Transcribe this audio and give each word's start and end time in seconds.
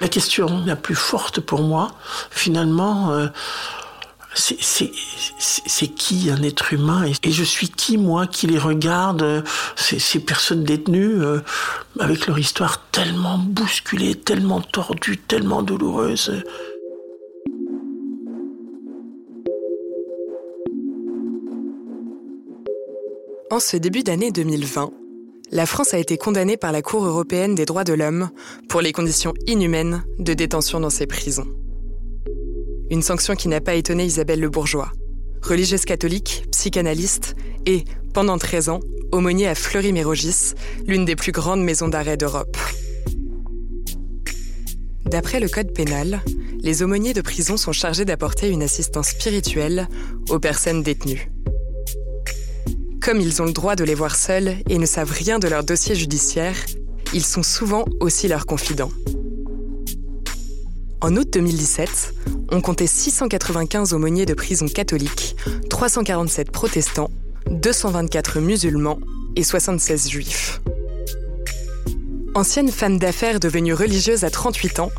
La 0.00 0.08
question 0.08 0.64
la 0.66 0.76
plus 0.76 0.96
forte 0.96 1.40
pour 1.40 1.62
moi, 1.62 1.92
finalement, 2.30 3.12
euh, 3.12 3.28
c'est 4.34 5.88
qui 5.94 6.30
un 6.30 6.42
être 6.42 6.72
humain 6.72 7.04
et, 7.04 7.30
je 7.30 7.44
suis 7.44 7.68
qui 7.68 7.96
moi 7.96 8.26
qui 8.26 8.48
les 8.48 8.58
regarde 8.58 9.22
euh, 9.22 9.42
ces, 9.76 10.18
personnes 10.18 10.64
détenues 10.64 11.22
euh, 11.22 11.40
avec 12.00 12.26
leur 12.26 12.38
histoire 12.38 12.84
tellement 12.90 13.38
bousculée, 13.38 14.16
tellement 14.16 14.60
tordue, 14.60 15.18
tellement 15.18 15.62
douloureuse. 15.62 16.42
En 23.50 23.60
ce 23.60 23.76
début 23.76 24.02
d'année 24.02 24.32
2020, 24.32 24.90
la 25.54 25.66
France 25.66 25.94
a 25.94 25.98
été 25.98 26.18
condamnée 26.18 26.56
par 26.56 26.72
la 26.72 26.82
Cour 26.82 27.04
européenne 27.04 27.54
des 27.54 27.64
droits 27.64 27.84
de 27.84 27.92
l'homme 27.92 28.28
pour 28.68 28.80
les 28.80 28.90
conditions 28.90 29.32
inhumaines 29.46 30.04
de 30.18 30.34
détention 30.34 30.80
dans 30.80 30.90
ses 30.90 31.06
prisons. 31.06 31.46
Une 32.90 33.02
sanction 33.02 33.36
qui 33.36 33.46
n'a 33.46 33.60
pas 33.60 33.74
étonné 33.74 34.04
Isabelle 34.04 34.40
Le 34.40 34.50
Bourgeois. 34.50 34.90
Religieuse 35.42 35.84
catholique, 35.84 36.44
psychanalyste 36.50 37.36
et, 37.66 37.84
pendant 38.12 38.36
13 38.36 38.68
ans, 38.68 38.80
aumônier 39.12 39.46
à 39.46 39.54
Fleury-Mérogis, 39.54 40.54
l'une 40.88 41.04
des 41.04 41.14
plus 41.14 41.32
grandes 41.32 41.62
maisons 41.62 41.88
d'arrêt 41.88 42.16
d'Europe. 42.16 42.56
D'après 45.06 45.38
le 45.38 45.48
Code 45.48 45.72
pénal, 45.72 46.20
les 46.62 46.82
aumôniers 46.82 47.14
de 47.14 47.20
prison 47.20 47.56
sont 47.56 47.72
chargés 47.72 48.04
d'apporter 48.04 48.48
une 48.48 48.62
assistance 48.64 49.10
spirituelle 49.10 49.86
aux 50.30 50.40
personnes 50.40 50.82
détenues. 50.82 51.30
Comme 53.04 53.20
ils 53.20 53.42
ont 53.42 53.44
le 53.44 53.52
droit 53.52 53.76
de 53.76 53.84
les 53.84 53.94
voir 53.94 54.16
seuls 54.16 54.56
et 54.66 54.78
ne 54.78 54.86
savent 54.86 55.12
rien 55.12 55.38
de 55.38 55.46
leur 55.46 55.62
dossier 55.62 55.94
judiciaire, 55.94 56.56
ils 57.12 57.24
sont 57.24 57.42
souvent 57.42 57.84
aussi 58.00 58.28
leurs 58.28 58.46
confidents. 58.46 58.90
En 61.02 61.14
août 61.14 61.28
2017, 61.30 62.14
on 62.50 62.62
comptait 62.62 62.86
695 62.86 63.92
aumôniers 63.92 64.24
de 64.24 64.32
prison 64.32 64.68
catholiques, 64.68 65.36
347 65.68 66.50
protestants, 66.50 67.10
224 67.50 68.40
musulmans 68.40 69.00
et 69.36 69.42
76 69.42 70.08
juifs. 70.08 70.62
Ancienne 72.34 72.70
femme 72.70 72.98
d'affaires 72.98 73.38
devenue 73.38 73.74
religieuse 73.74 74.24
à 74.24 74.30
38 74.30 74.78
ans, 74.80 74.90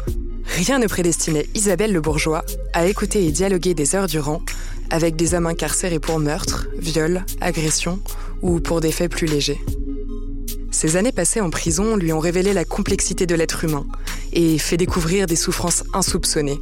rien 0.45 0.78
ne 0.78 0.86
prédestinait 0.86 1.47
Isabelle 1.56 1.92
Le 1.92 2.02
Bourgeois 2.02 2.45
à 2.73 2.86
écouter 2.86 3.25
et 3.25 3.31
dialoguer 3.31 3.73
des 3.73 3.95
heures 3.95 4.06
durant 4.06 4.42
avec 4.89 5.16
des 5.16 5.33
hommes 5.33 5.47
incarcérés 5.47 6.00
pour 6.00 6.19
meurtre, 6.19 6.67
viol, 6.78 7.25
agression 7.41 8.00
ou 8.41 8.59
pour 8.59 8.81
des 8.81 8.91
faits 8.91 9.11
plus 9.11 9.28
légers. 9.28 9.59
Ces 10.72 10.97
années 10.97 11.11
passées 11.11 11.41
en 11.41 11.50
prison 11.50 11.95
lui 11.95 12.11
ont 12.11 12.19
révélé 12.19 12.53
la 12.53 12.66
complexité 12.66 13.25
de 13.25 13.36
l'être 13.36 13.63
humain 13.63 13.86
et 14.33 14.58
fait 14.58 14.78
découvrir 14.78 15.25
des 15.25 15.38
souffrances 15.38 15.83
insoupçonnées. 15.94 16.59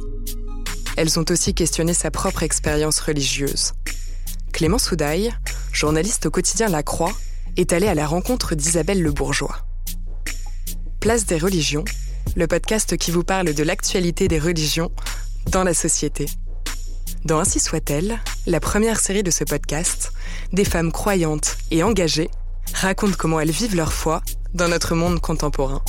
Elles 0.96 1.18
ont 1.18 1.24
aussi 1.30 1.54
questionné 1.54 1.94
sa 1.94 2.10
propre 2.12 2.44
expérience 2.44 3.00
religieuse. 3.00 3.72
Clément 4.52 4.78
Soudaille, 4.78 5.34
journaliste 5.72 6.26
au 6.26 6.30
quotidien 6.30 6.68
La 6.68 6.84
Croix, 6.84 7.12
est 7.56 7.72
allé 7.72 7.88
à 7.88 7.94
la 7.94 8.06
rencontre 8.06 8.54
d'Isabelle 8.54 9.02
Le 9.02 9.10
Bourgeois. 9.10 9.66
Place 11.00 11.26
des 11.26 11.38
religions, 11.38 11.84
le 12.36 12.46
podcast 12.46 12.96
qui 12.96 13.10
vous 13.10 13.24
parle 13.24 13.52
de 13.52 13.62
l'actualité 13.64 14.28
des 14.28 14.38
religions 14.38 14.92
dans 15.50 15.64
la 15.64 15.74
société. 15.74 16.26
Dans 17.24 17.38
Ainsi 17.38 17.58
soit-elle, 17.58 18.20
la 18.46 18.60
première 18.60 19.00
série 19.00 19.22
de 19.22 19.30
ce 19.30 19.44
podcast, 19.44 20.12
des 20.52 20.66
femmes 20.66 20.92
croyantes 20.92 21.56
et 21.70 21.82
engagées 21.82 22.28
racontent 22.74 23.16
comment 23.18 23.40
elles 23.40 23.50
vivent 23.50 23.76
leur 23.76 23.94
foi 23.94 24.20
dans 24.52 24.68
notre 24.68 24.94
monde 24.94 25.20
contemporain. 25.20 25.80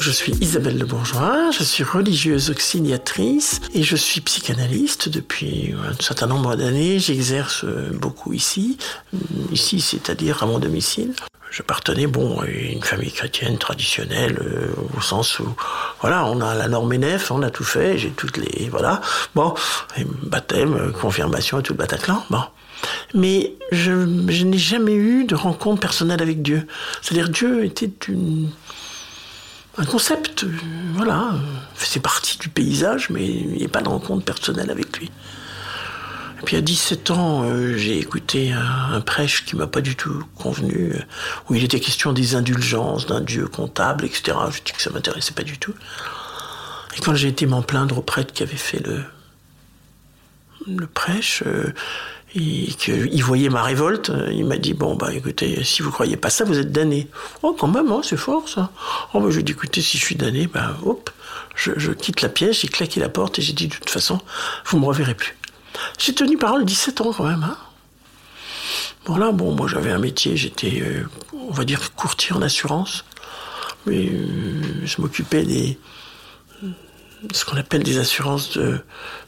Je 0.00 0.10
suis 0.10 0.32
Isabelle 0.40 0.78
Le 0.78 0.86
Bourgeois, 0.86 1.52
je 1.52 1.62
suis 1.62 1.84
religieuse 1.84 2.50
auxiliatrice 2.50 3.60
et 3.72 3.84
je 3.84 3.94
suis 3.94 4.20
psychanalyste 4.20 5.08
depuis 5.08 5.74
un 5.74 5.92
certain 6.02 6.26
nombre 6.26 6.56
d'années. 6.56 6.98
J'exerce 6.98 7.64
beaucoup 7.92 8.32
ici, 8.32 8.78
ici 9.52 9.80
c'est-à-dire 9.80 10.42
à 10.42 10.46
mon 10.46 10.58
domicile 10.58 11.14
j'appartenais 11.50 12.06
bon 12.06 12.40
à 12.40 12.46
une 12.46 12.82
famille 12.82 13.12
chrétienne 13.12 13.58
traditionnelle 13.58 14.38
euh, 14.40 14.72
au 14.96 15.00
sens 15.00 15.38
où 15.38 15.48
voilà 16.00 16.26
on 16.26 16.40
a 16.40 16.54
la 16.54 16.68
norme 16.68 16.94
NF 16.94 17.30
on 17.30 17.42
a 17.42 17.50
tout 17.50 17.64
fait 17.64 17.98
j'ai 17.98 18.10
toutes 18.10 18.36
les 18.36 18.68
voilà. 18.68 19.00
Bon 19.34 19.54
baptême 20.22 20.92
confirmation 20.92 21.60
et 21.60 21.62
tout 21.62 21.72
le 21.72 21.78
Bataclan 21.78 22.24
bon. 22.30 22.42
Mais 23.14 23.54
je, 23.72 23.92
n'ai 23.92 24.58
jamais 24.58 24.94
eu 24.94 25.24
de 25.24 25.34
rencontre 25.34 25.80
personnelle 25.80 26.22
avec 26.22 26.40
Dieu. 26.40 26.66
C'est-à-dire 27.02 27.28
Dieu 27.28 27.64
était 27.64 27.90
un 29.76 29.84
concept 29.84 30.44
euh, 30.44 30.52
voilà. 30.94 31.34
C'est 31.74 32.00
partie 32.00 32.38
du 32.38 32.48
paysage 32.48 33.10
mais 33.10 33.26
il 33.26 33.52
n'y 33.52 33.64
a 33.64 33.68
pas 33.68 33.82
de 33.82 33.88
rencontre 33.88 34.24
personnelle 34.24 34.70
avec 34.70 34.96
lui 34.98 35.10
et 36.40 36.42
puis 36.42 36.56
à 36.56 36.62
17 36.62 37.10
ans, 37.10 37.44
euh, 37.44 37.76
j'ai 37.76 37.98
écouté 37.98 38.52
un, 38.52 39.00
prêche 39.02 39.44
qui 39.44 39.56
m'a 39.56 39.66
pas 39.66 39.82
du 39.82 39.94
tout 39.94 40.24
convenu, 40.36 40.92
euh, 40.94 41.02
où 41.48 41.54
il 41.54 41.62
était 41.62 41.80
question 41.80 42.14
des 42.14 42.34
indulgences, 42.34 43.06
d'un 43.06 43.20
Dieu 43.20 43.46
comptable, 43.46 44.06
etc. 44.06 44.36
Je 44.50 44.62
dis 44.62 44.72
que 44.72 44.80
ça 44.80 44.90
m'intéressait 44.90 45.34
pas 45.34 45.42
du 45.42 45.58
tout. 45.58 45.74
Et 46.96 47.00
quand 47.00 47.14
j'ai 47.14 47.28
été 47.28 47.44
m'en 47.44 47.60
plaindre 47.60 47.98
au 47.98 48.02
prêtre 48.02 48.32
qui 48.32 48.42
avait 48.42 48.56
fait 48.56 48.80
le, 48.86 49.04
le 50.66 50.86
prêche, 50.86 51.42
euh, 51.46 51.74
et 52.34 52.66
qu'il 52.78 53.24
voyait 53.24 53.48
ma 53.48 53.62
révolte, 53.62 54.12
il 54.30 54.46
m'a 54.46 54.56
dit 54.56 54.72
bon 54.72 54.94
bah 54.94 55.12
écoutez, 55.12 55.64
si 55.64 55.82
vous 55.82 55.90
croyez 55.90 56.16
pas 56.16 56.30
ça, 56.30 56.44
vous 56.44 56.58
êtes 56.58 56.70
damné. 56.70 57.08
Oh 57.42 57.56
quand 57.58 57.66
même, 57.66 57.90
hein, 57.90 58.02
c'est 58.04 58.16
fort 58.16 58.48
ça. 58.48 58.70
Oh 59.12 59.20
bah 59.20 59.26
je 59.30 59.34
lui 59.34 59.40
ai 59.40 59.42
dit 59.42 59.52
écoutez, 59.52 59.82
si 59.82 59.98
je 59.98 60.04
suis 60.04 60.14
damné, 60.14 60.46
bah 60.46 60.76
hop, 60.84 61.10
je, 61.56 61.72
je 61.76 61.90
quitte 61.90 62.22
la 62.22 62.28
pièce, 62.28 62.60
j'ai 62.60 62.68
claqué 62.68 63.00
la 63.00 63.08
porte 63.08 63.40
et 63.40 63.42
j'ai 63.42 63.52
dit 63.52 63.66
de 63.66 63.74
toute 63.74 63.90
façon, 63.90 64.20
vous 64.66 64.78
me 64.78 64.86
reverrez 64.86 65.14
plus. 65.14 65.34
J'ai 65.98 66.14
tenu 66.14 66.36
parole 66.36 66.64
17 66.64 67.00
ans 67.00 67.12
quand 67.12 67.24
même. 67.24 67.42
Hein. 67.42 67.56
Bon 69.06 69.16
là, 69.16 69.32
bon, 69.32 69.54
moi 69.54 69.66
j'avais 69.66 69.90
un 69.90 69.98
métier, 69.98 70.36
j'étais, 70.36 70.82
euh, 70.82 71.08
on 71.32 71.50
va 71.50 71.64
dire, 71.64 71.94
courtier 71.94 72.32
en 72.32 72.42
assurance. 72.42 73.04
Mais 73.86 74.08
euh, 74.08 74.84
je 74.84 75.00
m'occupais 75.00 75.44
des, 75.44 75.78
ce 77.32 77.44
qu'on 77.44 77.56
appelle 77.56 77.82
des 77.82 77.98
assurances 77.98 78.58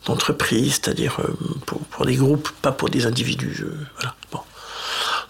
d'entreprise, 0.05 0.73
c'est-à-dire 0.73 1.21
euh, 1.21 1.33
pour, 1.65 1.81
pour, 1.81 2.05
des 2.05 2.17
groupes, 2.17 2.51
pas 2.61 2.73
pour 2.73 2.91
des 2.91 3.07
individus. 3.07 3.65
voilà. 3.97 4.15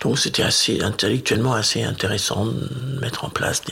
Donc 0.02 0.18
c'était 0.18 0.42
assez 0.42 0.82
intellectuellement 0.82 1.54
assez 1.54 1.84
intéressant 1.84 2.46
de 2.46 3.00
mettre 3.00 3.24
en 3.24 3.30
place 3.30 3.62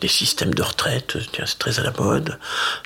des, 0.00 0.08
systèmes 0.08 0.52
de 0.52 0.62
retraite, 0.62 1.16
c'est 1.34 1.58
très 1.58 1.80
à 1.80 1.82
la 1.82 1.92
mode, 1.92 2.38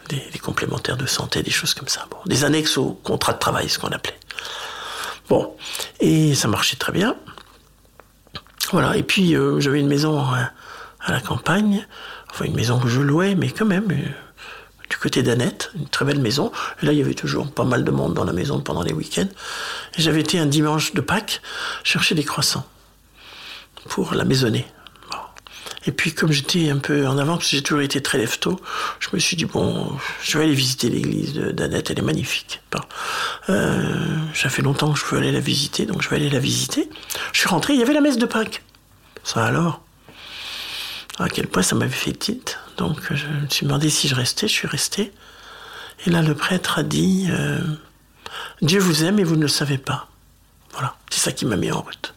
des, 0.08 0.38
complémentaires 0.38 0.96
de 0.96 1.06
santé, 1.06 1.42
des 1.42 1.50
choses 1.50 1.74
comme 1.74 1.88
ça. 1.88 2.06
Bon, 2.10 2.18
des 2.26 2.44
annexes 2.44 2.78
au 2.78 2.92
contrat 2.92 3.32
de 3.32 3.40
travail, 3.40 3.68
ce 3.68 3.80
qu'on 3.80 3.88
appelait. 3.88 4.16
Bon, 5.28 5.56
et 5.98 6.36
ça 6.36 6.46
marchait 6.46 6.76
très 6.76 6.92
bien. 6.92 7.16
Voilà, 8.70 8.96
et 8.96 9.02
puis 9.02 9.34
euh, 9.34 9.58
j'avais 9.58 9.80
une 9.80 9.88
maison 9.88 10.20
à, 10.20 10.52
la 11.08 11.20
campagne, 11.20 11.84
enfin 12.30 12.44
une 12.44 12.54
maison 12.54 12.78
que 12.78 12.88
je 12.88 13.00
louais, 13.00 13.34
mais 13.34 13.50
quand 13.50 13.66
même 13.66 13.90
euh, 13.90 14.10
du 14.90 14.96
côté 14.96 15.24
d'Annette, 15.24 15.72
une 15.74 15.88
très 15.88 16.04
belle 16.04 16.20
maison. 16.20 16.52
Et 16.82 16.86
là, 16.86 16.92
il 16.92 16.98
y 16.98 17.02
avait 17.02 17.14
toujours 17.14 17.50
pas 17.50 17.64
mal 17.64 17.82
de 17.82 17.90
monde 17.90 18.14
dans 18.14 18.24
la 18.24 18.32
maison 18.32 18.60
pendant 18.60 18.82
les 18.82 18.92
week-ends. 18.92 19.28
J'avais 19.98 20.20
été 20.20 20.38
un 20.38 20.46
dimanche 20.46 20.94
de 20.94 21.00
Pâques 21.00 21.42
chercher 21.82 22.14
des 22.14 22.24
croissants 22.24 22.64
pour 23.88 24.14
la 24.14 24.24
maisonnée. 24.24 24.66
Et 25.86 25.92
puis 25.92 26.12
comme 26.12 26.32
j'étais 26.32 26.68
un 26.70 26.78
peu 26.78 27.06
en 27.06 27.16
avant, 27.16 27.36
parce 27.36 27.48
que 27.48 27.56
j'ai 27.56 27.62
toujours 27.62 27.82
été 27.82 28.02
très 28.02 28.18
lève 28.18 28.36
je 28.98 29.08
me 29.12 29.18
suis 29.18 29.36
dit, 29.36 29.44
bon, 29.44 29.96
je 30.22 30.36
vais 30.36 30.44
aller 30.44 30.54
visiter 30.54 30.88
l'église 30.88 31.34
d'Annette, 31.34 31.90
elle 31.90 32.00
est 32.00 32.02
magnifique. 32.02 32.60
Euh, 33.48 34.16
ça 34.34 34.48
fait 34.48 34.62
longtemps 34.62 34.92
que 34.92 34.98
je 34.98 35.04
veux 35.04 35.18
aller 35.18 35.30
la 35.30 35.40
visiter, 35.40 35.86
donc 35.86 36.02
je 36.02 36.08
vais 36.08 36.16
aller 36.16 36.30
la 36.30 36.40
visiter. 36.40 36.90
Je 37.32 37.38
suis 37.38 37.48
rentré, 37.48 37.74
il 37.74 37.78
y 37.78 37.82
avait 37.82 37.92
la 37.92 38.00
messe 38.00 38.18
de 38.18 38.26
Pâques. 38.26 38.62
Ça 39.22 39.44
alors? 39.44 39.80
À 41.18 41.28
quel 41.28 41.46
point 41.46 41.62
ça 41.62 41.76
m'avait 41.76 41.90
fait 41.90 42.12
tilt. 42.12 42.58
Donc 42.76 43.00
je 43.10 43.26
me 43.26 43.48
suis 43.48 43.64
demandé 43.64 43.88
si 43.88 44.08
je 44.08 44.16
restais, 44.16 44.48
je 44.48 44.52
suis 44.52 44.68
resté. 44.68 45.12
Et 46.04 46.10
là, 46.10 46.20
le 46.20 46.34
prêtre 46.34 46.80
a 46.80 46.82
dit, 46.82 47.28
euh, 47.30 47.60
Dieu 48.60 48.80
vous 48.80 49.04
aime 49.04 49.18
et 49.20 49.24
vous 49.24 49.36
ne 49.36 49.42
le 49.42 49.48
savez 49.48 49.78
pas. 49.78 50.08
Voilà, 50.72 50.96
c'est 51.10 51.20
ça 51.20 51.32
qui 51.32 51.46
m'a 51.46 51.56
mis 51.56 51.70
en 51.70 51.80
route. 51.80 52.15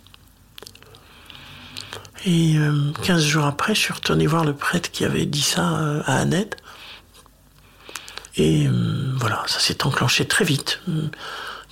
Et 2.26 2.56
15 3.04 3.24
jours 3.24 3.46
après, 3.46 3.74
je 3.74 3.80
suis 3.80 3.94
retourné 3.94 4.28
voir 4.28 4.44
le 4.44 4.54
prêtre 4.54 4.92
qui 4.92 5.06
avait 5.06 5.26
dit 5.26 5.42
ça 5.42 6.02
à 6.06 6.18
Annette. 6.18 6.58
Et 8.36 8.68
voilà, 9.16 9.44
ça 9.48 9.60
s'est 9.60 9.86
enclenché 9.86 10.26
très 10.26 10.46
vite. 10.46 10.82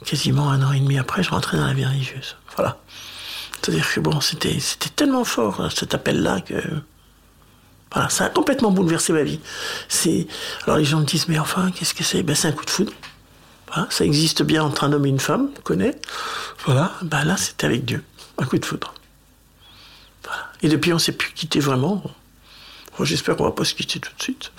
Quasiment 0.06 0.50
un 0.52 0.62
an 0.64 0.72
et 0.72 0.80
demi 0.80 0.98
après, 0.98 1.24
je 1.24 1.30
rentrais 1.32 1.58
dans 1.58 1.68
la 1.68 1.74
vie 1.74 1.86
religieuse. 1.86 2.36
Voilà. 2.56 2.78
C'est-à-dire 3.62 3.92
que 3.92 4.00
bon, 4.00 4.22
c'était, 4.22 4.58
tellement 4.96 5.24
fort, 5.24 5.62
hein, 5.62 5.70
cet 5.74 5.94
appel-là, 5.94 6.42
que. 6.42 6.56
Voilà, 7.92 8.10
ça 8.10 8.26
a 8.26 8.30
complètement 8.30 8.72
bouleversé 8.72 9.14
ma 9.14 9.24
vie. 9.24 9.40
Alors 10.66 10.78
les 10.78 10.86
gens 10.86 11.00
me 11.00 11.06
disent, 11.06 11.28
mais 11.30 11.40
enfin, 11.40 11.72
qu'est-ce 11.72 11.94
que 11.94 12.04
c'est? 12.04 12.22
Ben, 12.22 12.36
C'est 12.36 12.50
un 12.50 12.52
coup 12.52 12.66
de 12.66 12.70
foudre. 12.70 12.92
Ça 13.90 14.06
existe 14.06 14.44
bien 14.44 14.64
entre 14.64 14.84
un 14.86 14.94
homme 14.94 15.06
et 15.06 15.10
une 15.10 15.20
femme, 15.20 15.50
on 15.58 15.62
connaît. 15.62 16.00
Voilà, 16.66 16.94
ben 17.02 17.24
là, 17.24 17.38
c'était 17.38 17.66
avec 17.66 17.86
Dieu. 17.86 18.04
Un 18.38 18.46
coup 18.46 18.58
de 18.58 18.66
foudre. 18.66 18.94
Et 20.64 20.70
depuis, 20.70 20.92
on 20.92 20.96
ne 20.96 21.00
s'est 21.00 21.12
plus 21.12 21.32
quitté 21.34 21.60
vraiment. 21.60 22.02
j'espère 23.02 23.36
qu'on 23.36 23.44
ne 23.44 23.50
va 23.50 23.56
pas 23.56 23.66
se 23.66 23.74
quitter 23.74 24.00
tout 24.00 24.12
de 24.18 24.24
suite. 24.24 24.52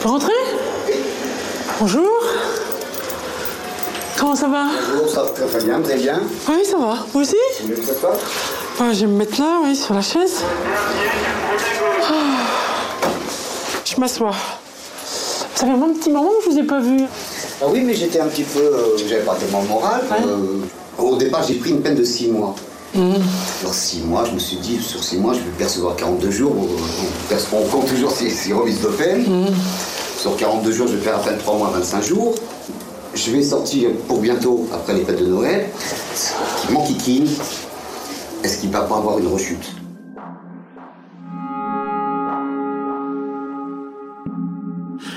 peux 0.00 0.08
rentrer? 0.08 0.32
Bonjour. 1.78 2.24
Comment 4.18 4.34
ça 4.34 4.48
va? 4.48 4.66
Ça 5.40 5.46
va 5.46 5.64
bien, 5.64 5.80
très 5.80 5.96
bien. 5.96 6.20
Oui, 6.48 6.64
ça 6.64 6.76
va. 6.76 6.98
Vous 7.12 7.20
aussi 7.20 7.36
Vous 7.64 7.92
pas 7.94 8.92
Je 8.92 9.00
vais 9.00 9.06
me 9.06 9.16
mettre 9.16 9.40
là, 9.40 9.60
oui, 9.64 9.74
sur 9.74 9.94
la 9.94 10.02
chaise. 10.02 10.42
Ah. 12.02 12.12
Je 13.84 13.98
m'assois. 13.98 14.34
Ça 15.54 15.66
fait 15.66 15.72
un 15.72 15.92
petit 15.98 16.10
moment 16.10 16.28
que 16.28 16.44
je 16.44 16.50
vous 16.50 16.58
ai 16.58 16.66
pas 16.66 16.80
vu. 16.80 17.00
Ah 17.62 17.66
oui, 17.70 17.82
mais 17.84 17.94
j'étais 17.94 18.20
un 18.20 18.26
petit 18.26 18.42
peu. 18.42 18.60
Euh, 18.60 18.96
j'avais 19.08 19.22
pas 19.22 19.34
tellement 19.34 19.62
moral. 19.62 20.02
Euh, 20.26 20.58
au 20.98 21.16
départ, 21.16 21.42
j'ai 21.46 21.54
pris 21.54 21.70
une 21.70 21.80
peine 21.80 21.94
de 21.96 22.04
6 22.04 22.28
mois. 22.28 22.54
Mmh. 22.94 23.14
Alors 23.62 23.74
6 23.74 24.00
mois, 24.00 24.24
je 24.26 24.32
me 24.32 24.38
suis 24.38 24.56
dit, 24.56 24.78
sur 24.82 25.02
6 25.02 25.16
mois, 25.18 25.32
je 25.32 25.38
vais 25.38 25.56
percevoir 25.56 25.96
42 25.96 26.30
jours. 26.30 26.54
On, 27.52 27.62
compte 27.68 27.86
toujours 27.86 28.10
ces, 28.10 28.28
ces 28.28 28.52
remises 28.52 28.82
de 28.82 28.88
peine. 28.88 29.22
Mmh. 29.22 29.46
Sur 30.18 30.36
42 30.36 30.70
jours, 30.72 30.86
je 30.88 30.96
vais 30.96 31.02
faire 31.02 31.16
à 31.16 31.20
peine 31.20 31.38
3 31.38 31.56
mois, 31.56 31.70
25 31.74 32.02
jours. 32.02 32.34
Je 33.14 33.32
vais 33.32 33.42
sortir 33.42 33.90
pour 34.06 34.20
bientôt, 34.20 34.66
après 34.72 34.94
les 34.94 35.04
fêtes 35.04 35.20
de 35.20 35.26
Noël. 35.26 35.68
Mon 36.70 36.84
kikine, 36.84 37.26
est-ce 38.44 38.60
qu'il 38.60 38.70
va 38.70 38.82
pas 38.82 38.96
avoir 38.96 39.18
une 39.18 39.26
rechute? 39.26 39.74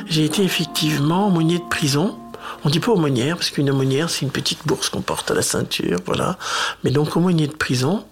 J'ai 0.05 0.25
été 0.25 0.43
effectivement 0.43 1.27
aumônier 1.27 1.59
de 1.59 1.63
prison 1.69 2.17
on 2.63 2.69
dit 2.69 2.79
pas 2.79 2.91
aumônière, 2.91 3.37
parce 3.37 3.49
qu'une 3.49 3.69
aumônière, 3.69 4.09
c'est 4.09 4.21
une 4.21 4.31
petite 4.31 4.65
bourse 4.65 4.89
qu'on 4.89 5.01
porte 5.01 5.31
à 5.31 5.33
la 5.33 5.41
ceinture, 5.41 5.99
voilà. 6.05 6.37
Mais 6.83 6.91
donc 6.91 7.15
aumônier 7.15 7.47
de 7.47 7.53
prison, 7.53 8.05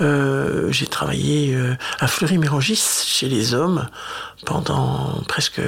euh, 0.00 0.70
j'ai 0.72 0.86
travaillé 0.86 1.54
euh, 1.54 1.76
à 2.00 2.06
Fleury-Mérangis 2.06 3.04
chez 3.04 3.28
les 3.28 3.54
hommes 3.54 3.88
pendant 4.44 5.22
presque 5.28 5.60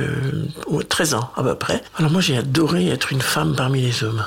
13 0.88 1.14
ans 1.14 1.30
à 1.36 1.42
peu 1.42 1.54
près. 1.54 1.82
Alors 1.96 2.10
moi 2.10 2.20
j'ai 2.20 2.36
adoré 2.36 2.88
être 2.88 3.12
une 3.12 3.22
femme 3.22 3.54
parmi 3.56 3.80
les 3.80 4.04
hommes. 4.04 4.24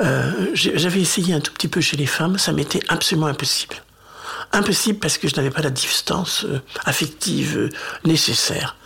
Euh, 0.00 0.50
j'avais 0.54 1.00
essayé 1.00 1.34
un 1.34 1.40
tout 1.40 1.52
petit 1.52 1.68
peu 1.68 1.80
chez 1.80 1.96
les 1.96 2.06
femmes, 2.06 2.38
ça 2.38 2.52
m'était 2.52 2.82
absolument 2.88 3.26
impossible. 3.26 3.76
Impossible 4.52 4.98
parce 4.98 5.18
que 5.18 5.28
je 5.28 5.36
n'avais 5.36 5.50
pas 5.50 5.62
la 5.62 5.70
distance 5.70 6.46
affective 6.84 7.70
nécessaire. 8.04 8.76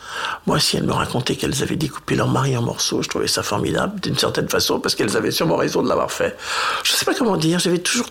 Moi, 0.47 0.59
si 0.59 0.77
elles 0.77 0.85
me 0.85 0.93
racontaient 0.93 1.37
qu'elles 1.37 1.63
avaient 1.63 1.77
découpé 1.77 2.17
leur 2.17 2.29
mari 2.29 2.57
en 2.57 2.63
morceaux, 2.63 3.03
je 3.03 3.09
trouvais 3.09 3.29
ça 3.29 3.43
formidable, 3.43 4.01
d'une 4.01 4.19
certaine 4.19 4.49
façon, 4.49 4.81
parce 4.81 4.95
qu'elles 4.95 5.17
avaient 5.17 5.31
sûrement 5.31 5.57
raison 5.57 5.83
de 5.83 5.89
l'avoir 5.89 6.11
fait. 6.11 6.37
Je 6.83 6.93
ne 6.93 6.97
sais 6.97 7.05
pas 7.05 7.15
comment 7.15 7.37
dire, 7.37 7.59
j'avais 7.59 7.79
toujours 7.79 8.07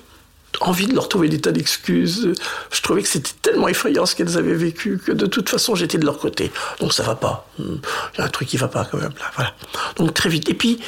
envie 0.62 0.88
de 0.88 0.94
leur 0.94 1.08
trouver 1.08 1.30
des 1.30 1.40
tas 1.40 1.52
d'excuses. 1.52 2.34
Je 2.72 2.82
trouvais 2.82 3.02
que 3.02 3.08
c'était 3.08 3.32
tellement 3.42 3.68
effrayant 3.68 4.06
ce 4.06 4.16
qu'elles 4.16 4.38
avaient 4.38 4.56
vécu 4.56 4.98
que 4.98 5.12
de 5.12 5.26
toute 5.26 5.50
façon 5.50 5.76
j'étais 5.76 5.98
de 5.98 6.06
leur 6.06 6.18
côté. 6.18 6.52
Donc 6.80 6.94
ça 6.94 7.04
va 7.04 7.16
pas. 7.16 7.48
Hmm. 7.60 7.76
Il 8.16 8.20
y 8.20 8.22
a 8.22 8.26
un 8.26 8.30
truc 8.30 8.48
qui 8.48 8.58
va 8.58 8.68
pas 8.68 8.86
quand 8.86 8.98
même 8.98 9.14
là. 9.20 9.32
Voilà. 9.36 9.54
Donc 9.98 10.14
très 10.14 10.30
vite. 10.30 10.50
Et 10.50 10.54
puis 10.54 10.80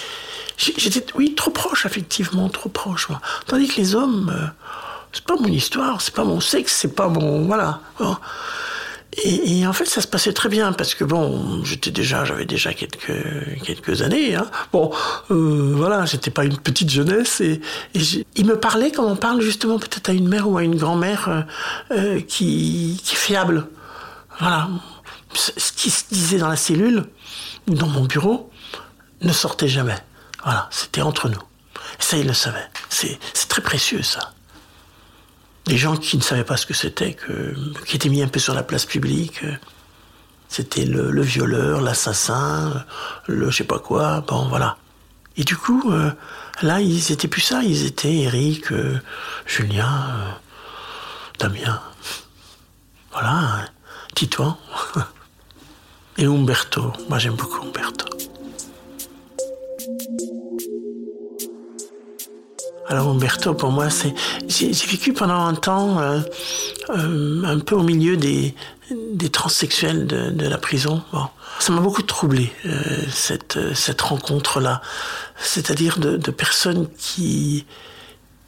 j'étais 0.57 1.06
oui 1.15 1.36
trop 1.36 1.51
proche 1.51 1.86
effectivement 1.86 2.50
trop 2.50 2.69
proche. 2.69 3.09
Moi. 3.09 3.21
Tandis 3.47 3.68
que 3.68 3.77
les 3.77 3.95
hommes, 3.95 4.33
euh, 4.36 4.47
c'est 5.12 5.25
pas 5.25 5.36
mon 5.36 5.48
histoire, 5.48 6.02
c'est 6.02 6.13
pas 6.13 6.24
mon 6.24 6.40
sexe, 6.40 6.75
c'est 6.81 6.96
pas 6.96 7.08
mon 7.08 7.46
voilà. 7.46 7.81
Et, 9.24 9.68
en 9.68 9.74
fait, 9.74 9.86
ça 9.86 10.00
se 10.02 10.08
passait 10.08 10.31
très 10.31 10.48
bien 10.48 10.72
parce 10.72 10.96
que 10.96 11.04
bon, 11.04 11.66
j'étais 11.66 11.92
déjà, 11.92 12.24
j'avais 12.24 12.46
déjà 12.46 12.74
quelques 12.74 13.62
quelques 13.62 14.02
années. 14.04 14.36
Hein. 14.36 14.50
Bon, 14.72 14.90
euh, 15.31 15.74
voilà, 15.75 16.06
j'étais 16.06 16.31
pas 16.31 16.46
une 16.46 16.58
petite 16.58 16.90
jeunesse 16.90 17.42
et, 17.42 17.60
il 17.94 18.46
me 18.46 18.58
parlait 18.58 18.92
comme 18.92 19.06
on 19.06 19.18
parle 19.18 19.42
justement 19.42 19.80
peut-être 19.80 20.10
à 20.10 20.13
une 20.13 20.30
mère 20.30 20.50
ou 20.50 20.58
à 20.58 20.63
une 20.63 20.78
grand-mère 20.78 21.28
euh, 21.28 21.42
euh, 21.92 22.22
qui, 22.22 23.02
qui 23.04 23.16
est 23.16 23.18
fiable. 23.18 23.68
Voilà, 24.40 24.69
ce 25.34 25.72
qui 25.74 25.90
se 25.90 26.06
disait 26.10 26.38
dans 26.38 26.48
la 26.48 26.56
cellule 26.56 27.06
dans 27.68 27.88
mon 27.88 28.06
bureau 28.06 28.50
ne 29.22 29.34
sortait 29.34 29.68
jamais. 29.68 29.98
Voilà, 30.44 30.69
c'était 30.72 31.02
entre 31.02 31.28
nous. 31.28 31.42
Et 32.00 32.04
ça, 32.04 32.18
il 32.18 32.28
le 32.28 32.34
savait. 32.34 32.66
C'est 32.90 33.19
très 33.50 33.62
précieux 33.62 34.02
ça 34.04 34.31
des 35.71 35.77
gens 35.77 35.95
qui 35.95 36.18
ne 36.18 36.21
savaient 36.21 36.44
pas 36.44 36.57
ce 36.57 36.65
que 36.65 36.73
c'était, 36.73 37.15
qui 37.88 37.95
étaient 37.95 38.09
mis 38.09 38.21
un 38.21 38.27
peu 38.27 38.41
sur 38.41 38.53
la 38.53 38.62
place 38.62 38.85
publique. 38.85 39.45
C'était 40.50 40.83
le, 40.83 41.21
violeur, 41.21 41.79
l'assassin, 41.79 42.83
le 43.27 43.50
je 43.50 43.56
sais 43.59 43.63
pas 43.63 43.79
quoi, 43.79 44.19
bon 44.19 44.50
voilà. 44.50 44.75
Et 45.38 45.45
du 45.45 45.56
coup, 45.56 45.94
euh, 45.94 46.12
là, 46.62 46.81
ils 46.81 47.13
étaient 47.13 47.29
plus 47.29 47.39
ça, 47.39 47.63
ils 47.63 47.85
étaient 47.85 48.18
Eric, 48.18 48.69
euh, 48.73 49.00
Julien, 49.45 50.07
euh, 50.09 50.31
Damien, 51.39 51.79
voilà, 53.13 53.65
Titouan. 54.13 54.57
Et 56.18 56.25
Umberto, 56.25 56.91
moi 57.07 57.18
j'aime 57.18 57.35
beaucoup 57.35 57.65
Umberto. 57.65 58.20
Alors 62.92 63.08
Umberto, 63.08 63.54
pour 63.54 63.72
moi, 63.72 63.88
j'ai 64.50 64.72
vécu 64.72 65.14
pendant 65.14 65.45
un 65.45 65.54
temps 65.54 66.02
euh, 66.02 66.19
euh, 66.90 67.42
un 67.45 67.60
peu 67.60 67.74
au 67.74 67.83
milieu 67.83 68.18
des, 68.18 68.54
transsexuels 69.31 70.06
de, 70.06 70.45
la 70.45 70.57
prison. 70.57 71.02
Bon, 71.14 71.30
ça 71.60 71.71
m'a 71.71 71.80
beaucoup 71.80 72.02
troublé 72.02 72.52
euh, 72.66 73.06
cette 73.14 74.02
rencontre-là, 74.02 74.81
c'est-à-dire 75.38 76.00
de, 76.00 76.18
de, 76.18 76.31
personnes 76.31 76.90
qui 76.98 77.66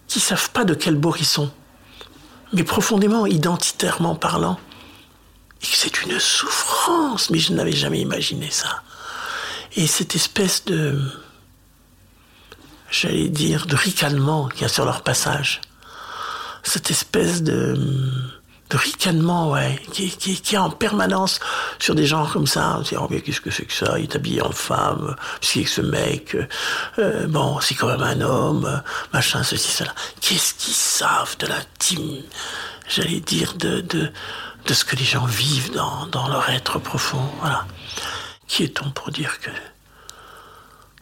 qui 0.08 0.20
savent 0.20 0.50
pas 0.50 0.66
de 0.66 0.74
quel 0.74 0.96
bord 0.96 1.16
ils 1.20 1.26
sont, 1.26 1.50
mais 2.52 2.66
profondément 2.66 3.26
identitairement 3.26 4.16
parlant, 4.16 4.60
et 5.62 5.68
que 5.68 5.76
c'est 5.78 6.04
une 6.04 6.20
souffrance. 6.20 7.30
Mais 7.30 7.40
je 7.40 7.54
n'avais 7.54 7.72
jamais 7.72 8.02
imaginé 8.02 8.50
ça. 8.52 8.82
Et 9.78 9.88
cette 9.88 10.16
espèce 10.18 10.66
de 10.66 11.00
j'allais 12.94 13.30
dire, 13.30 13.66
de 13.66 13.76
ricanement 13.76 14.48
qu'il 14.48 14.62
y 14.62 14.66
a 14.66 14.70
sur 14.70 14.86
leur 14.86 15.02
passage. 15.02 15.62
Cette 16.62 16.92
espèce 16.92 17.44
de, 17.44 17.76
de 18.70 18.78
ricanement, 18.78 19.52
ouais, 19.52 19.82
qui, 19.92 20.10
qui, 20.12 20.40
qui 20.40 20.56
est 20.56 20.60
en 20.60 20.70
permanence 20.70 21.40
sur 21.80 21.96
des 21.96 22.06
gens 22.06 22.26
comme 22.28 22.48
ça. 22.48 22.78
On 22.80 22.84
se 22.84 22.90
dit, 22.90 22.96
oh, 22.98 23.08
mais 23.10 23.22
qu'est-ce 23.22 23.42
que 23.42 23.52
c'est 23.52 23.66
que 23.66 23.74
ça? 23.74 23.98
Il 23.98 24.04
est 24.04 24.16
habillé 24.16 24.42
en 24.42 24.52
femme, 24.52 25.16
c'est 25.42 25.66
ce 25.66 25.82
mec, 25.82 26.38
euh, 27.00 27.28
bon, 27.28 27.60
c'est 27.60 27.76
quand 27.76 27.88
même 27.88 28.04
un 28.04 28.22
homme, 28.22 28.82
machin, 29.12 29.44
ceci, 29.44 29.72
cela. 29.72 29.94
Qu'est-ce 30.22 30.54
qu'ils 30.54 30.74
savent 30.74 31.36
de 31.40 31.48
l'intime, 31.48 32.22
j'allais 32.88 33.20
dire, 33.20 33.56
de, 33.56 33.82
de, 33.82 34.12
de 34.68 34.74
ce 34.74 34.86
que 34.86 34.96
les 34.96 35.04
gens 35.04 35.26
vivent 35.26 35.74
dans, 35.74 36.06
dans 36.08 36.28
leur 36.28 36.50
être 36.50 36.80
profond, 36.80 37.28
voilà. 37.42 37.66
Qui 38.48 38.64
est-on 38.64 38.92
pour 38.92 39.10
dire 39.10 39.40
que 39.40 39.50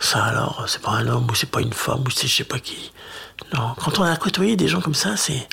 ça 0.02 0.24
alors, 0.24 0.66
c'est 0.68 0.82
pas 0.82 0.92
un 0.92 1.08
homme 1.08 1.28
ou 1.30 1.36
c'est 1.36 1.50
pas 1.50 1.62
une 1.62 1.74
femme 1.74 2.04
ou 2.06 2.10
c'est 2.10 2.28
je 2.28 2.38
sais 2.38 2.44
pas 2.44 2.60
qui. 2.60 2.92
Non, 3.54 3.76
quand 3.78 4.00
on 4.00 4.04
a 4.04 4.16
côtoyé 4.18 4.56
des 4.56 4.68
gens 4.68 4.82
comme 4.82 4.96
ça, 4.96 5.16
c'est 5.16 5.48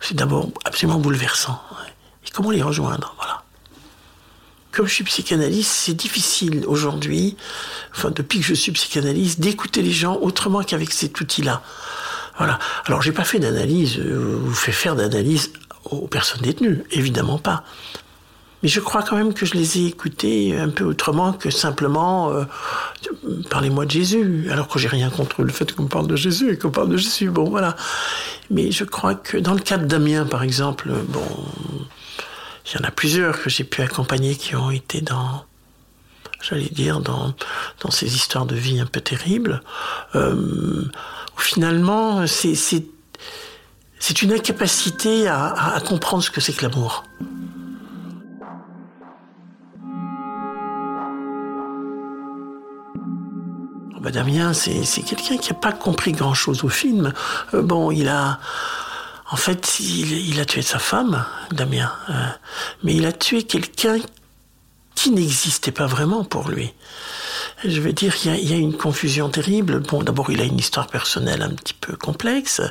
c'est 0.00 0.14
d'abord 0.14 0.48
absolument 0.64 0.98
bouleversant. 0.98 1.60
Et 2.26 2.30
comment 2.30 2.50
les 2.50 2.62
rejoindre, 2.62 3.14
voilà. 3.18 3.42
Comme 4.72 4.86
je 4.86 4.94
suis 4.94 5.04
psychanalyste, 5.04 5.70
c'est 5.70 5.94
difficile 5.94 6.64
aujourd'hui, 6.66 7.36
enfin 7.94 8.10
depuis 8.10 8.40
que 8.40 8.46
je 8.46 8.54
suis 8.54 8.72
psychanalyste, 8.72 9.38
d'écouter 9.40 9.82
les 9.82 9.92
gens 9.92 10.16
autrement 10.16 10.62
qu'avec 10.62 10.90
cet 10.90 11.20
outil-là. 11.20 11.62
Voilà. 12.38 12.58
Alors 12.86 13.02
j'ai 13.02 13.12
pas 13.12 13.24
fait 13.24 13.38
d'analyse 13.38 13.98
euh, 13.98 14.40
ou 14.46 14.54
fait 14.54 14.72
faire 14.72 14.96
d'analyse 14.96 15.52
aux 15.90 16.06
personnes 16.06 16.42
détenues, 16.42 16.84
évidemment 16.90 17.38
pas. 17.38 17.64
Mais 18.62 18.68
je 18.68 18.80
crois 18.80 19.02
quand 19.02 19.16
même 19.16 19.34
que 19.34 19.46
je 19.46 19.54
les 19.54 19.78
ai 19.78 19.86
écoutés 19.86 20.56
un 20.58 20.68
peu 20.68 20.84
autrement 20.84 21.32
que 21.32 21.50
simplement 21.50 22.32
euh, 22.32 22.44
parlez-moi 23.50 23.86
de 23.86 23.90
Jésus, 23.90 24.48
alors 24.50 24.68
que 24.68 24.78
j'ai 24.78 24.88
rien 24.88 25.10
contre 25.10 25.42
le 25.42 25.52
fait 25.52 25.72
qu'on 25.74 25.86
parle 25.86 26.06
de 26.06 26.16
Jésus 26.16 26.52
et 26.52 26.58
qu'on 26.58 26.70
parle 26.70 26.88
de 26.88 26.96
Jésus. 26.96 27.30
Bon, 27.30 27.48
voilà. 27.48 27.76
Mais 28.50 28.70
je 28.70 28.84
crois 28.84 29.14
que 29.14 29.36
dans 29.36 29.54
le 29.54 29.60
cas 29.60 29.76
de 29.76 29.86
Damien, 29.86 30.24
par 30.24 30.42
exemple, 30.42 30.90
bon, 31.08 31.26
il 32.66 32.78
y 32.78 32.84
en 32.84 32.86
a 32.86 32.90
plusieurs 32.90 33.40
que 33.40 33.48
j'ai 33.48 33.64
pu 33.64 33.82
accompagner 33.82 34.34
qui 34.34 34.56
ont 34.56 34.70
été 34.70 35.00
dans, 35.00 35.44
j'allais 36.42 36.68
dire, 36.68 37.00
dans, 37.00 37.34
dans 37.80 37.90
ces 37.90 38.14
histoires 38.14 38.46
de 38.46 38.56
vie 38.56 38.80
un 38.80 38.86
peu 38.86 39.00
terribles. 39.00 39.62
Euh, 40.14 40.84
finalement, 41.36 42.26
c'est 42.26 42.54
c'est 44.00 44.22
une 44.22 44.32
incapacité 44.32 45.28
à, 45.28 45.80
comprendre 45.86 46.22
ce 46.22 46.30
que 46.30 46.40
c'est 46.40 46.52
que 46.52 46.62
l'amour. 46.62 47.04
Bah, 54.00 54.10
Damien, 54.10 54.52
c'est 54.52 55.02
quelqu'un 55.02 55.36
qui 55.36 55.52
n'a 55.52 55.58
pas 55.58 55.72
compris 55.72 56.12
grand-chose 56.12 56.64
au 56.64 56.68
film. 56.68 57.12
Euh, 57.54 57.62
bon, 57.62 57.90
il 57.90 58.08
a... 58.08 58.38
En 59.30 59.36
fait, 59.36 59.78
il, 59.80 60.40
a 60.40 60.46
tué 60.46 60.62
sa 60.62 60.78
femme, 60.78 61.22
Damien. 61.52 61.92
Euh, 62.08 62.14
mais 62.82 62.94
il 62.94 63.04
a 63.04 63.12
tué 63.12 63.42
quelqu'un 63.42 63.98
qui 64.94 65.10
n'existait 65.10 65.70
pas 65.70 65.86
vraiment 65.86 66.24
pour 66.24 66.48
lui. 66.48 66.72
Je 67.64 67.80
veux 67.80 67.92
dire, 67.92 68.14
il 68.24 68.30
y, 68.30 68.34
a, 68.34 68.36
il 68.38 68.50
y 68.50 68.54
a 68.54 68.56
une 68.56 68.76
confusion 68.76 69.28
terrible. 69.28 69.80
Bon, 69.80 70.02
d'abord, 70.02 70.30
il 70.30 70.40
a 70.40 70.44
une 70.44 70.58
histoire 70.58 70.86
personnelle 70.86 71.42
un 71.42 71.50
petit 71.50 71.74
peu 71.74 71.94
complexe. 71.94 72.62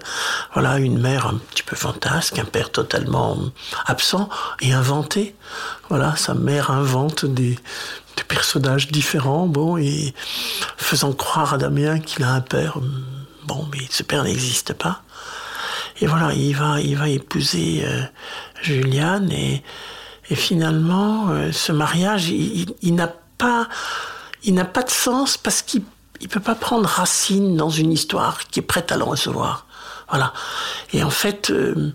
Voilà, 0.53 0.79
une 0.79 0.97
mère 0.97 1.27
un 1.27 1.35
petit 1.35 1.61
peu 1.61 1.75
fantasque, 1.75 2.39
un 2.39 2.45
père 2.45 2.71
totalement 2.71 3.37
absent 3.85 4.27
et 4.59 4.73
inventé. 4.73 5.35
Voilà, 5.89 6.15
sa 6.15 6.33
mère 6.33 6.71
invente 6.71 7.25
des, 7.25 7.59
des 8.17 8.23
personnages 8.23 8.87
différents, 8.89 9.47
bon, 9.47 9.77
et 9.77 10.13
faisant 10.77 11.13
croire 11.13 11.53
à 11.53 11.57
Damien 11.57 11.99
qu'il 11.99 12.23
a 12.23 12.31
un 12.31 12.41
père. 12.41 12.79
Bon, 13.45 13.65
mais 13.71 13.85
ce 13.89 14.03
père 14.03 14.23
n'existe 14.23 14.73
pas. 14.73 15.01
Et 16.01 16.07
voilà, 16.07 16.33
il 16.33 16.55
va, 16.55 16.81
il 16.81 16.97
va 16.97 17.07
épouser 17.07 17.83
euh, 17.85 18.01
Juliane 18.61 19.31
et, 19.31 19.63
finalement, 20.35 21.29
euh, 21.29 21.51
ce 21.53 21.71
mariage, 21.71 22.29
il, 22.29 22.73
il 22.81 22.95
n'a 22.95 23.07
pas 23.37 23.69
il 24.43 24.53
n'a 24.53 24.65
pas 24.65 24.83
de 24.83 24.89
sens 24.89 25.37
parce 25.37 25.61
qu'il 25.61 25.83
ne 26.21 26.27
peut 26.27 26.39
pas 26.39 26.55
prendre 26.55 26.87
racine 26.87 27.55
dans 27.55 27.69
une 27.69 27.91
histoire 27.91 28.47
qui 28.47 28.59
est 28.59 28.63
prête 28.63 28.91
à 28.91 28.97
le 28.97 29.03
recevoir. 29.03 29.65
Voilà. 30.09 30.33
Et 30.93 31.03
en 31.03 31.09
fait, 31.09 31.51
euh, 31.51 31.93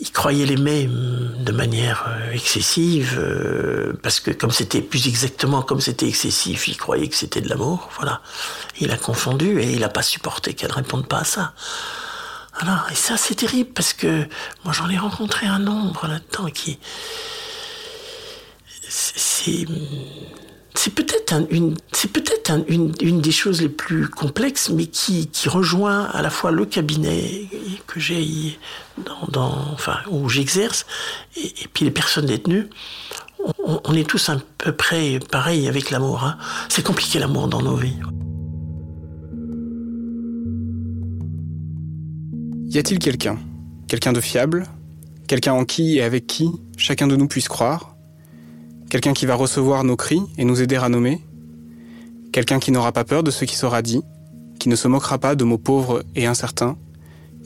il 0.00 0.12
croyait 0.12 0.46
l'aimer 0.46 0.86
hum, 0.86 1.42
de 1.42 1.52
manière 1.52 2.04
euh, 2.08 2.32
excessive, 2.32 3.16
euh, 3.18 3.92
parce 4.02 4.20
que 4.20 4.30
comme 4.30 4.50
c'était 4.50 4.82
plus 4.82 5.08
exactement 5.08 5.62
comme 5.62 5.80
c'était 5.80 6.08
excessif, 6.08 6.68
il 6.68 6.76
croyait 6.76 7.08
que 7.08 7.16
c'était 7.16 7.40
de 7.40 7.48
l'amour. 7.48 7.90
Voilà. 7.96 8.20
Il 8.80 8.90
a 8.90 8.96
confondu 8.96 9.60
et 9.60 9.72
il 9.72 9.80
n'a 9.80 9.88
pas 9.88 10.02
supporté 10.02 10.54
qu'elle 10.54 10.72
réponde 10.72 11.06
pas 11.06 11.18
à 11.18 11.24
ça. 11.24 11.54
Voilà. 12.60 12.84
Et 12.90 12.94
ça, 12.94 13.16
c'est 13.16 13.34
terrible 13.34 13.70
parce 13.74 13.92
que 13.92 14.26
moi, 14.64 14.72
j'en 14.72 14.88
ai 14.88 14.98
rencontré 14.98 15.46
un 15.46 15.58
nombre 15.58 16.06
là-dedans 16.06 16.50
qui 16.50 16.78
c'est 18.88 19.66
c'est 20.76 20.94
peut-être 20.94 21.34
une, 21.50 21.74
c'est 21.92 22.12
peut-être 22.12 22.52
une, 22.68 22.92
une, 23.00 23.20
des 23.20 23.32
choses 23.32 23.62
les 23.62 23.68
plus 23.68 24.08
complexes, 24.08 24.70
mais 24.70 24.86
qui, 24.86 25.28
qui 25.28 25.48
rejoint 25.48 26.04
à 26.04 26.22
la 26.22 26.30
fois 26.30 26.50
le 26.50 26.66
cabinet 26.66 27.48
que 27.86 28.00
j'ai 28.00 28.58
dans, 29.28 29.72
enfin 29.72 29.98
où 30.10 30.28
j'exerce 30.28 30.86
et, 31.36 31.52
puis 31.72 31.84
les 31.84 31.90
personnes 31.90 32.26
détenues. 32.26 32.68
On, 33.64 33.94
est 33.94 34.08
tous 34.08 34.28
à 34.28 34.38
peu 34.58 34.72
près 34.72 35.20
pareil 35.30 35.68
avec 35.68 35.90
l'amour. 35.90 36.24
Hein. 36.24 36.36
C'est 36.68 36.84
compliqué 36.84 37.18
l'amour 37.18 37.46
dans 37.48 37.62
nos 37.62 37.76
vies. 37.76 37.96
Y 42.68 42.78
a-t-il 42.78 42.98
quelqu'un, 42.98 43.38
quelqu'un 43.86 44.12
de 44.12 44.20
fiable, 44.20 44.66
quelqu'un 45.28 45.52
en 45.52 45.64
qui 45.64 45.98
et 45.98 46.02
avec 46.02 46.26
qui 46.26 46.50
chacun 46.76 47.06
de 47.06 47.14
nous 47.14 47.28
puisse 47.28 47.48
croire? 47.48 47.96
Quelqu'un 48.90 49.12
qui 49.12 49.26
va 49.26 49.34
recevoir 49.34 49.84
nos 49.84 49.96
cris 49.96 50.22
et 50.38 50.44
nous 50.44 50.60
aider 50.60 50.76
à 50.76 50.88
nommer? 50.88 51.24
Quelqu'un 52.32 52.58
qui 52.58 52.72
n'aura 52.72 52.92
pas 52.92 53.04
peur 53.04 53.22
de 53.22 53.30
ce 53.30 53.44
qui 53.44 53.56
sera 53.56 53.82
dit, 53.82 54.02
qui 54.58 54.68
ne 54.68 54.76
se 54.76 54.88
moquera 54.88 55.18
pas 55.18 55.34
de 55.34 55.44
mots 55.44 55.58
pauvres 55.58 56.04
et 56.14 56.26
incertains, 56.26 56.76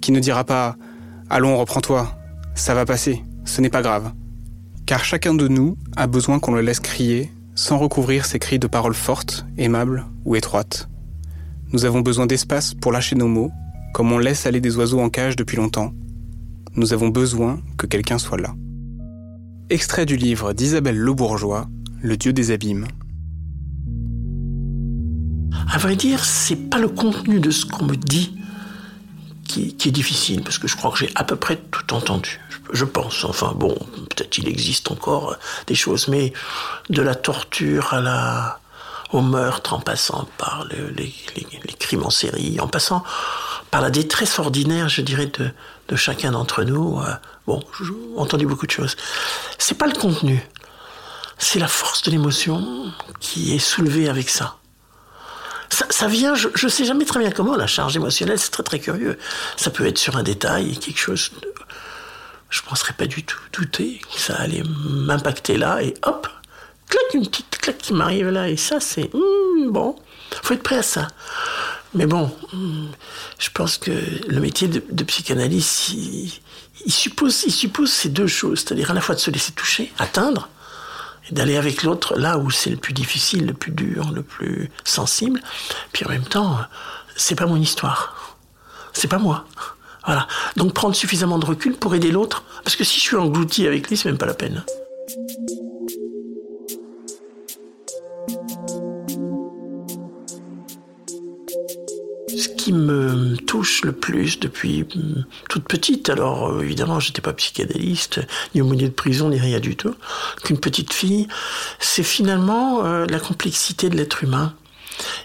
qui 0.00 0.12
ne 0.12 0.20
dira 0.20 0.44
pas⁇ 0.44 0.70
Allons, 1.28 1.56
reprends-toi, 1.56 2.18
ça 2.54 2.74
va 2.74 2.84
passer, 2.84 3.22
ce 3.44 3.60
n'est 3.60 3.70
pas 3.70 3.82
grave⁇ 3.82 4.06
Car 4.86 5.04
chacun 5.04 5.34
de 5.34 5.48
nous 5.48 5.76
a 5.96 6.06
besoin 6.06 6.38
qu'on 6.38 6.54
le 6.54 6.62
laisse 6.62 6.80
crier 6.80 7.30
sans 7.54 7.78
recouvrir 7.78 8.24
ses 8.24 8.38
cris 8.38 8.58
de 8.58 8.66
paroles 8.66 8.94
fortes, 8.94 9.44
aimables 9.58 10.06
ou 10.24 10.34
étroites. 10.34 10.88
Nous 11.72 11.84
avons 11.84 12.00
besoin 12.00 12.26
d'espace 12.26 12.74
pour 12.74 12.90
lâcher 12.90 13.16
nos 13.16 13.28
mots, 13.28 13.52
comme 13.92 14.12
on 14.12 14.18
laisse 14.18 14.46
aller 14.46 14.60
des 14.60 14.76
oiseaux 14.76 15.00
en 15.00 15.10
cage 15.10 15.36
depuis 15.36 15.56
longtemps. 15.56 15.92
Nous 16.74 16.92
avons 16.92 17.08
besoin 17.08 17.60
que 17.76 17.86
quelqu'un 17.86 18.18
soit 18.18 18.38
là. 18.38 18.54
Extrait 19.68 20.06
du 20.06 20.16
livre 20.16 20.52
d'Isabelle 20.52 20.96
Le 20.96 21.12
Bourgeois, 21.12 21.68
Le 22.00 22.16
Dieu 22.16 22.32
des 22.32 22.50
abîmes. 22.50 22.86
À 25.72 25.78
vrai 25.78 25.96
dire, 25.96 26.24
c'est 26.24 26.70
pas 26.70 26.78
le 26.78 26.88
contenu 26.88 27.40
de 27.40 27.50
ce 27.50 27.66
qu'on 27.66 27.84
me 27.84 27.96
dit 27.96 28.39
qui, 29.50 29.88
est 29.88 29.90
difficile, 29.90 30.42
parce 30.42 30.58
que 30.58 30.68
je 30.68 30.76
crois 30.76 30.90
que 30.90 30.98
j'ai 30.98 31.10
à 31.14 31.24
peu 31.24 31.36
près 31.36 31.56
tout 31.56 31.94
entendu. 31.94 32.40
Je, 32.72 32.84
pense. 32.84 33.24
Enfin 33.24 33.52
bon, 33.56 33.74
peut-être 34.10 34.38
il 34.38 34.48
existe 34.48 34.90
encore 34.90 35.36
des 35.66 35.74
choses, 35.74 36.08
mais 36.08 36.32
de 36.88 37.02
la 37.02 37.14
torture 37.14 37.94
à 37.94 38.00
la 38.00 38.60
au 39.12 39.22
meurtre, 39.22 39.72
en 39.72 39.80
passant 39.80 40.28
par 40.38 40.68
les, 40.96 41.12
crimes 41.80 42.04
en 42.04 42.10
série, 42.10 42.60
en 42.60 42.68
passant 42.68 43.02
par 43.72 43.80
la 43.80 43.90
détresse 43.90 44.38
ordinaire, 44.38 44.88
je 44.88 45.00
dirais, 45.00 45.26
de, 45.26 45.50
de 45.88 45.96
chacun 45.96 46.30
d'entre 46.30 46.62
nous. 46.62 47.00
Euh, 47.00 47.12
bon, 47.44 47.60
j'ai 47.82 47.92
entendu 48.16 48.46
beaucoup 48.46 48.66
de 48.66 48.70
choses. 48.70 48.96
C'est 49.58 49.76
pas 49.76 49.88
le 49.88 49.94
contenu, 49.98 50.40
c'est 51.38 51.58
la 51.58 51.66
force 51.66 52.02
de 52.02 52.12
l'émotion 52.12 52.92
qui 53.18 53.52
est 53.52 53.58
soulevée 53.58 54.08
avec 54.08 54.28
ça. 54.28 54.59
Ça, 55.70 56.08
vient, 56.08 56.34
je, 56.34 56.48
ne 56.48 56.68
sais 56.68 56.84
jamais 56.84 57.04
très 57.04 57.20
bien 57.20 57.30
comment, 57.30 57.56
la 57.56 57.66
charge 57.66 57.96
émotionnelle, 57.96 58.38
c'est 58.38 58.50
très 58.50 58.62
très 58.62 58.80
curieux. 58.80 59.18
Ça 59.56 59.70
peut 59.70 59.86
être 59.86 59.98
sur 59.98 60.16
un 60.16 60.22
détail, 60.22 60.76
quelque 60.78 60.98
chose. 60.98 61.30
Je 62.48 62.62
ne 62.62 62.68
penserais 62.68 62.92
pas 62.92 63.06
du 63.06 63.22
tout 63.22 63.38
douter 63.52 64.00
que 64.12 64.20
ça 64.20 64.34
allait 64.34 64.64
m'impacter 64.64 65.56
là, 65.56 65.82
et 65.82 65.94
hop, 66.02 66.28
clac, 66.88 67.14
une 67.14 67.26
petite 67.26 67.58
claque 67.58 67.78
qui 67.78 67.94
m'arrive 67.94 68.28
là, 68.28 68.48
et 68.48 68.56
ça, 68.56 68.80
c'est. 68.80 69.10
Hmm, 69.14 69.70
bon, 69.70 69.96
faut 70.42 70.54
être 70.54 70.62
prêt 70.62 70.78
à 70.78 70.82
ça. 70.82 71.08
Mais 71.94 72.06
bon, 72.06 72.30
je 73.38 73.50
pense 73.52 73.76
que 73.78 73.90
le 73.90 74.40
métier 74.40 74.68
de, 74.68 75.04
psychanalyste, 75.04 75.90
il, 75.90 76.92
suppose, 76.92 77.42
il 77.46 77.52
suppose 77.52 77.90
ces 77.90 78.08
deux 78.08 78.28
choses, 78.28 78.60
c'est-à-dire 78.60 78.92
à 78.92 78.94
la 78.94 79.00
fois 79.00 79.16
de 79.16 79.20
se 79.20 79.30
laisser 79.30 79.52
toucher, 79.52 79.92
atteindre, 79.98 80.48
d'aller 81.30 81.56
avec 81.56 81.82
l'autre 81.82 82.16
là 82.16 82.38
où 82.38 82.50
c'est 82.50 82.70
le 82.70 82.76
plus 82.76 82.92
difficile, 82.92 83.46
le 83.46 83.54
plus 83.54 83.72
dur, 83.72 84.10
le 84.12 84.22
plus 84.22 84.70
sensible. 84.84 85.40
Puis 85.92 86.04
en 86.04 86.08
même 86.08 86.24
temps, 86.24 86.58
c'est 87.16 87.34
pas 87.34 87.46
mon 87.46 87.56
histoire, 87.56 88.36
c'est 88.92 89.08
pas 89.08 89.18
moi. 89.18 89.46
Voilà. 90.06 90.26
Donc 90.56 90.72
prendre 90.72 90.94
suffisamment 90.94 91.38
de 91.38 91.46
recul 91.46 91.74
pour 91.74 91.94
aider 91.94 92.10
l'autre, 92.10 92.44
parce 92.64 92.76
que 92.76 92.84
si 92.84 92.98
je 92.98 93.04
suis 93.04 93.16
englouti 93.16 93.66
avec 93.66 93.88
lui, 93.88 93.96
c'est 93.96 94.08
même 94.08 94.18
pas 94.18 94.26
la 94.26 94.34
peine. 94.34 94.64
Me 102.78 103.36
touche 103.36 103.84
le 103.84 103.92
plus 103.92 104.38
depuis 104.40 104.82
mm, 104.82 105.24
toute 105.48 105.64
petite, 105.64 106.08
alors 106.10 106.48
euh, 106.48 106.62
évidemment 106.62 107.00
j'étais 107.00 107.22
pas 107.22 107.32
psychanalyste, 107.32 108.20
ni 108.54 108.62
aumônier 108.62 108.88
de 108.88 108.94
prison, 108.94 109.28
ni 109.28 109.38
rien 109.38 109.60
du 109.60 109.76
tout, 109.76 109.94
qu'une 110.44 110.58
petite 110.58 110.92
fille, 110.92 111.28
c'est 111.78 112.02
finalement 112.02 112.84
euh, 112.84 113.06
la 113.06 113.20
complexité 113.20 113.88
de 113.88 113.96
l'être 113.96 114.24
humain. 114.24 114.54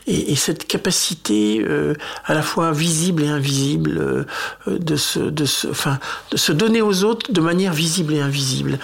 Et, 0.08 0.36
cette 0.36 0.68
capacité 0.68 1.64
euh, 1.64 1.94
à 2.26 2.34
la 2.34 2.42
fois 2.42 2.72
visible 2.72 3.24
et 3.24 3.28
invisible 3.28 4.26
de, 4.68 4.96
se, 4.96 5.20
de, 5.20 5.46
se, 5.46 6.52
donner 6.52 6.82
aux 6.82 7.04
autres 7.04 7.32
de 7.32 7.42
manière 7.42 7.74
visible 7.74 8.14
et 8.14 8.22
invisible. 8.22 8.80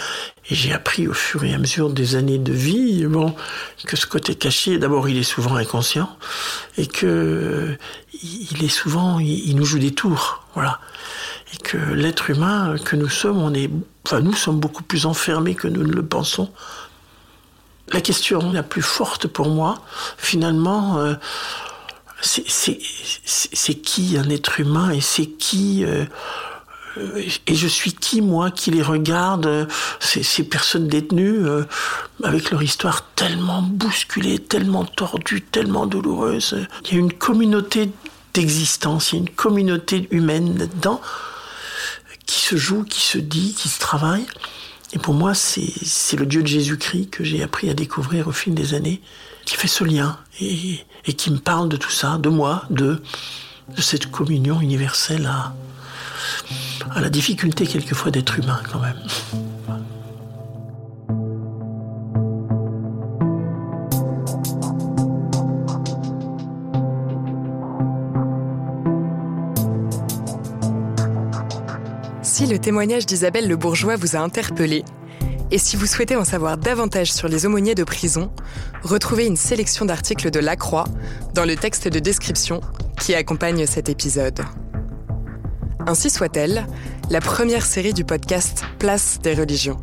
Et 0.50 0.56
j'ai 0.56 0.74
appris 0.74 1.08
au 1.08 1.14
fur 1.14 1.44
et 1.44 1.54
à 1.54 1.58
mesure 1.58 1.90
des 1.90 2.16
années 2.16 2.40
de 2.40 2.54
vie, 2.54 3.06
que 3.86 3.96
ce 3.96 4.06
côté 4.06 4.36
caché, 4.36 4.78
d'abord, 4.80 5.08
il 5.08 5.18
est 5.18 5.24
souvent 5.24 5.56
inconscient, 5.56 6.10
et 6.78 6.88
que 6.88 7.78
il 8.24 8.64
est 8.64 8.70
souvent, 8.70 9.20
il, 9.20 9.56
nous 9.56 9.66
joue 9.66 9.80
des 9.80 9.92
tours, 9.94 10.44
voilà. 10.54 10.80
Et 11.54 11.58
que 11.58 11.78
l'être 11.78 12.30
humain 12.30 12.76
que 12.84 12.96
nous 12.96 13.10
sommes, 13.10 13.38
on 13.38 13.54
est, 13.54 13.70
enfin, 14.06 14.22
nous 14.22 14.34
sommes 14.34 14.60
beaucoup 14.60 14.84
plus 14.84 15.06
enfermés 15.06 15.56
que 15.56 15.68
nous 15.68 15.84
ne 15.84 15.92
le 15.92 16.06
pensons. 16.06 16.50
La 17.94 18.02
question 18.02 18.52
la 18.52 18.64
plus 18.64 18.82
forte 18.82 19.28
pour 19.28 19.50
moi, 19.50 19.76
finalement, 20.18 20.98
euh, 21.00 21.16
c'est 22.22 23.76
qui 23.76 24.18
un 24.18 24.30
être 24.30 24.60
humain 24.60 24.92
et 24.92 25.02
c'est 25.02 25.26
qui 25.28 25.84
euh, 25.84 26.06
et 27.48 27.56
je 27.56 27.68
suis 27.68 27.94
qui, 27.94 28.22
moi, 28.22 28.52
qui 28.52 28.72
les 28.72 28.82
regarde, 28.82 29.68
ces, 30.00 30.24
ces 30.24 30.44
personnes 30.44 30.88
détenues, 30.88 31.46
euh, 31.46 31.64
avec 32.24 32.52
leur 32.52 32.62
histoire 32.62 33.06
tellement 33.16 33.62
bousculée, 33.62 34.40
tellement 34.40 34.84
tordue, 34.84 35.42
tellement 35.42 35.86
douloureuse. 35.86 36.58
Il 36.86 36.94
y 36.94 36.98
a 36.98 37.00
une 37.00 37.14
communauté 37.14 37.90
d'existence, 38.34 39.12
il 39.12 39.16
y 39.16 39.18
a 39.20 39.22
une 39.22 39.30
communauté 39.30 40.08
humaine 40.12 40.58
là-dedans 40.58 41.02
qui 42.26 42.42
se 42.42 42.56
joue, 42.56 42.84
qui 42.84 43.02
se 43.02 43.18
dit, 43.18 43.54
qui 43.58 43.70
se 43.70 43.80
travaille. 43.80 44.26
Et 44.94 45.00
pour 45.00 45.14
moi, 45.14 45.34
c'est 45.34 46.18
le 46.18 46.26
Dieu 46.26 46.42
de 46.42 46.48
Jésus-Christ 46.48 47.10
que 47.10 47.24
j'ai 47.24 47.44
appris 47.44 47.70
à 47.70 47.74
découvrir 47.74 48.28
au 48.28 48.32
fil 48.32 48.54
des 48.54 48.74
années, 48.74 49.02
qui 49.46 49.56
fait 49.56 49.68
ce 49.68 49.84
lien 49.84 50.18
et, 50.40 50.84
qui 51.14 51.32
me 51.32 51.38
parle 51.38 51.70
de 51.70 51.78
tout 51.78 51.90
ça, 51.90 52.18
de 52.18 52.30
moi, 52.30 52.66
de, 52.70 53.02
cette 53.78 54.12
communion 54.12 54.60
universelle 54.60 55.30
à 56.94 57.00
la 57.00 57.10
difficulté 57.10 57.66
quelquefois 57.66 58.12
d'être 58.12 58.38
humain 58.38 58.60
quand 58.70 58.80
même. 58.80 59.51
Témoignage 72.62 73.08
d'Isabelle 73.08 73.48
Le 73.48 73.58
Bourgeois 73.58 73.96
vous 73.96 74.16
a 74.16 74.20
interpellé, 74.20 74.86
et 75.50 75.58
si 75.58 75.76
vous 75.76 75.88
souhaitez 75.88 76.16
en 76.16 76.24
savoir 76.24 76.58
davantage 76.58 77.12
sur 77.12 77.28
les 77.28 77.46
aumôniers 77.46 77.76
de 77.76 77.84
prison, 77.84 78.32
retrouvez 78.84 79.26
une 79.26 79.36
sélection 79.36 79.84
d'articles 79.84 80.30
de 80.30 80.40
La 80.40 80.56
Croix 80.56 80.86
dans 81.34 81.44
le 81.44 81.56
texte 81.56 81.88
de 81.88 82.00
description 82.00 82.62
qui 83.00 83.16
accompagne 83.16 83.66
cet 83.66 83.90
épisode. 83.90 84.40
Ainsi 85.88 86.12
soit-elle, 86.12 86.68
la 87.10 87.20
première 87.20 87.66
série 87.66 87.94
du 87.94 88.06
podcast 88.06 88.64
Place 88.78 89.20
des 89.24 89.34
religions. 89.34 89.82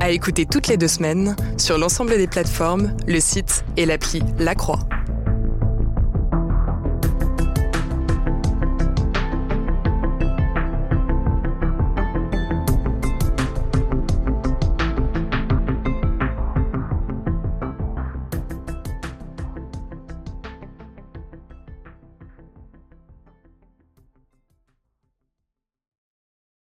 À 0.00 0.10
écouter 0.10 0.46
toutes 0.46 0.68
les 0.68 0.78
deux 0.78 0.88
semaines 0.88 1.36
sur 1.58 1.76
l'ensemble 1.76 2.16
des 2.16 2.26
plateformes, 2.26 2.96
le 3.06 3.20
site 3.20 3.64
et 3.76 3.84
l'appli 3.84 4.22
La 4.38 4.54
Croix. 4.54 4.80